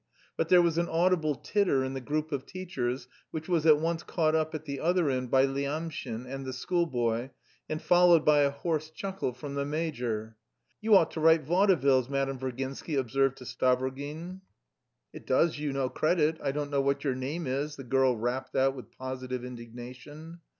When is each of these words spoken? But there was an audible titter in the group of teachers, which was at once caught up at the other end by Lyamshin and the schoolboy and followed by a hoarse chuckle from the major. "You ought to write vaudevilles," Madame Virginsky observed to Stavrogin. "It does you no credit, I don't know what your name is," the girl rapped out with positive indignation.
But 0.35 0.49
there 0.49 0.63
was 0.63 0.79
an 0.79 0.89
audible 0.89 1.35
titter 1.35 1.83
in 1.83 1.93
the 1.93 2.01
group 2.01 2.31
of 2.31 2.47
teachers, 2.47 3.07
which 3.29 3.47
was 3.47 3.67
at 3.67 3.77
once 3.77 4.01
caught 4.01 4.33
up 4.33 4.55
at 4.55 4.65
the 4.65 4.79
other 4.79 5.11
end 5.11 5.29
by 5.29 5.45
Lyamshin 5.45 6.25
and 6.25 6.43
the 6.43 6.53
schoolboy 6.53 7.29
and 7.69 7.79
followed 7.79 8.25
by 8.25 8.39
a 8.39 8.49
hoarse 8.49 8.89
chuckle 8.89 9.31
from 9.31 9.53
the 9.53 9.63
major. 9.63 10.37
"You 10.81 10.95
ought 10.95 11.11
to 11.11 11.19
write 11.19 11.45
vaudevilles," 11.45 12.09
Madame 12.09 12.39
Virginsky 12.39 12.95
observed 12.97 13.37
to 13.37 13.43
Stavrogin. 13.43 14.41
"It 15.13 15.27
does 15.27 15.59
you 15.59 15.71
no 15.71 15.87
credit, 15.87 16.39
I 16.41 16.51
don't 16.51 16.71
know 16.71 16.81
what 16.81 17.03
your 17.03 17.13
name 17.13 17.45
is," 17.45 17.75
the 17.75 17.83
girl 17.83 18.17
rapped 18.17 18.55
out 18.55 18.75
with 18.75 18.89
positive 18.97 19.45
indignation. 19.45 20.39